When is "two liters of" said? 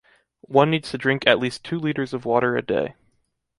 1.63-2.25